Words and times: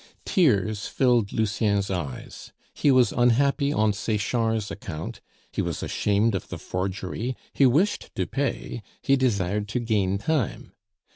Tears 0.25 0.87
filled 0.87 1.31
Lucien's 1.31 1.91
eyes; 1.91 2.51
he 2.73 2.89
was 2.89 3.11
unhappy 3.11 3.71
on 3.71 3.93
Sechard's 3.93 4.71
account, 4.71 5.21
he 5.51 5.61
was 5.61 5.83
ashamed 5.83 6.33
of 6.33 6.47
the 6.47 6.57
forgery, 6.57 7.37
he 7.53 7.67
wished 7.67 8.09
to 8.15 8.25
pay, 8.25 8.81
he 9.03 9.15
desired 9.15 9.67
to 9.67 9.79
gain 9.79 10.17
time. 10.17 10.71